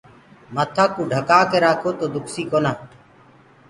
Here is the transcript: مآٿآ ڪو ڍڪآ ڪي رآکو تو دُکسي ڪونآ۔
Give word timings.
مآٿآ 0.53 0.85
ڪو 0.93 1.01
ڍڪآ 1.11 1.39
ڪي 1.51 1.57
رآکو 1.63 1.89
تو 1.99 2.05
دُکسي 2.13 2.43
ڪونآ۔ 2.51 2.71